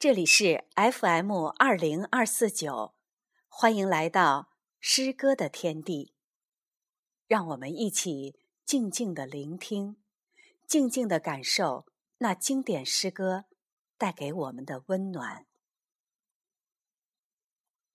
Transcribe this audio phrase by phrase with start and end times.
[0.00, 2.94] 这里是 FM 二零二四九，
[3.48, 6.14] 欢迎来到诗歌的天地。
[7.26, 9.96] 让我们一起静静的聆听，
[10.68, 11.84] 静静的感受
[12.18, 13.46] 那经典诗歌
[13.96, 15.48] 带给我们的温暖。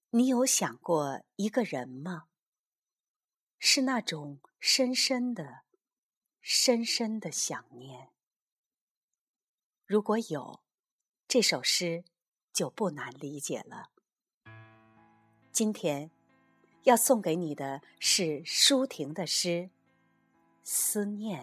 [0.10, 2.26] 你有想过一个人吗？
[3.58, 5.62] 是那种深深的、
[6.42, 8.12] 深深的想念。
[9.86, 10.63] 如果有，
[11.34, 12.04] 这首诗
[12.54, 13.90] 就不难理解了。
[15.52, 16.12] 今天
[16.84, 19.48] 要送给你的是舒婷的诗
[20.62, 21.42] 《思念》。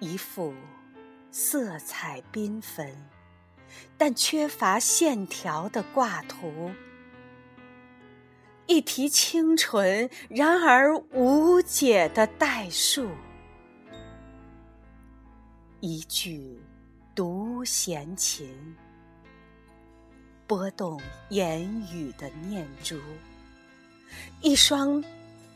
[0.00, 0.54] 一幅
[1.30, 3.13] 色彩缤纷。
[3.96, 6.70] 但缺乏线条的挂图，
[8.66, 13.08] 一提清纯，然而无解的代数，
[15.80, 16.60] 一句
[17.14, 18.74] 独弦琴，
[20.46, 21.62] 拨动言
[21.92, 22.98] 语的念珠，
[24.40, 25.02] 一双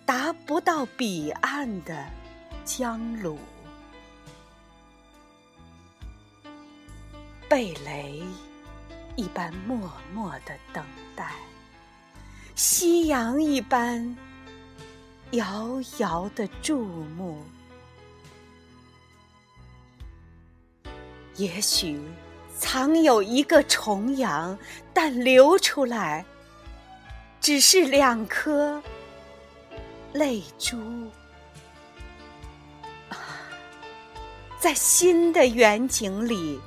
[0.07, 2.07] 达不到彼岸的
[2.65, 3.37] 江橹。
[7.49, 8.23] 贝雷
[9.17, 10.85] 一般默默的等
[11.17, 11.33] 待，
[12.55, 14.15] 夕阳一般
[15.31, 17.43] 遥遥的注目。
[21.37, 21.99] 也许
[22.59, 24.59] 藏有一个重阳，
[24.93, 26.23] 但流出来
[27.41, 28.83] 只是两颗
[30.13, 30.77] 泪珠。
[34.61, 36.61] 在新的远景里。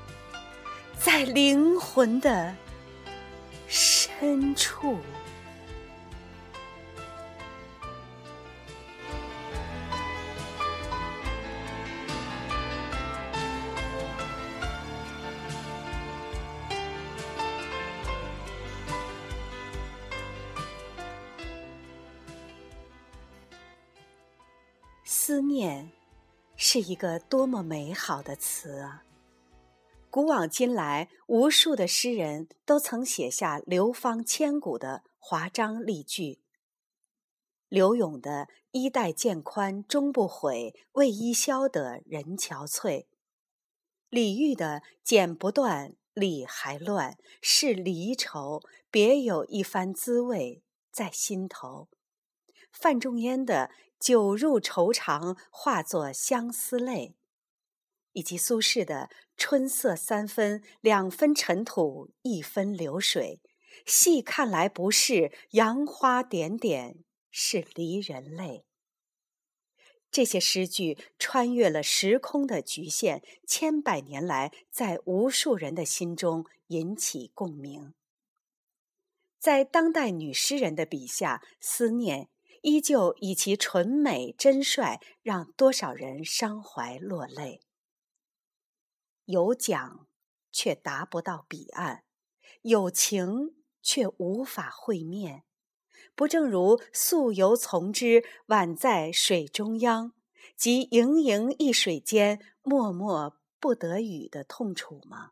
[1.03, 2.55] 在灵魂的
[3.67, 4.97] 深处，
[25.03, 25.89] 思念
[26.55, 29.03] 是一个多么美好的词啊！
[30.11, 36.41] 古往今来，无数的诗人都曾写下流芳千古的华章丽句。
[37.69, 43.05] 柳永的“衣带渐宽终不悔，为伊消得人憔悴”，
[44.11, 50.61] 李煜的“剪不断，理还乱，是离愁，别有一番滋味
[50.91, 51.87] 在心头”，
[52.73, 57.15] 范仲淹的“酒入愁肠，化作相思泪”。
[58.13, 59.09] 以及苏轼的
[59.43, 63.41] “春色三分，两分尘土，一分流水”，
[63.87, 66.99] 细看来不是杨花点点，
[67.31, 68.65] 是离人泪。
[70.11, 77.95] 这些诗句穿越了时空的局限，千百年来在无数人的心中引起共鸣。
[79.39, 82.29] 在当代女诗人的笔下，思念
[82.61, 87.61] 依旧以其纯美真率，让多少人伤怀落泪。
[89.31, 90.07] 有讲，
[90.51, 92.03] 却达不到彼岸；
[92.61, 95.43] 有情，却无法会面。
[96.13, 100.13] 不正如“溯游从之，宛在水中央”，
[100.55, 105.31] 即盈盈一水间，脉脉不得语的痛楚吗？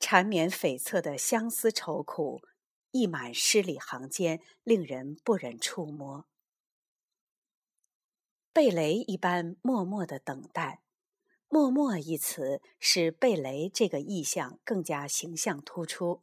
[0.00, 2.42] 缠绵悱恻的相思愁苦，
[2.90, 6.26] 溢满诗里行间，令人不忍触摸。
[8.52, 10.83] 贝雷一般默默的等待。
[11.54, 16.20] 默默一词使贝雷这个意象更加形象突出，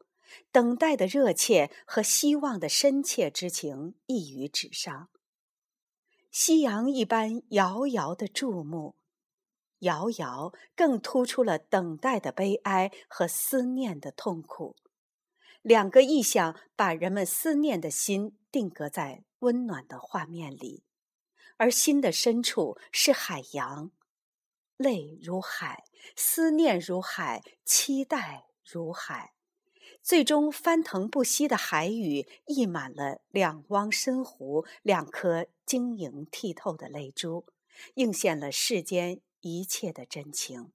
[0.51, 5.07] 等待的热切和希望的深切之情溢于纸上。
[6.31, 8.97] 夕阳一般遥遥的注目，
[9.79, 14.75] 遥遥更突出了等待的悲哀和思念的痛苦。
[15.61, 20.83] 两个意象把人们思念的心定格在温暖的画面里，
[21.55, 23.91] 而心的深处是海洋。
[24.81, 25.85] 泪如海，
[26.15, 29.33] 思念如海，期待如海，
[30.01, 37.45] 最终翻腾不息的海雨溢满了两汪深湖，两颗晶莹剔透的泪珠，
[37.95, 40.73] 映现了世间一切的真情。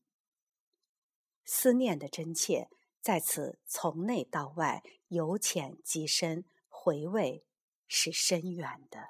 [1.45, 2.69] 思念的真切，
[3.01, 7.45] 在此从内到外，由浅及深，回味
[7.87, 9.09] 是深远的。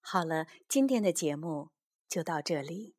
[0.00, 1.70] 好了，今天的节目。
[2.08, 2.97] 就到这里。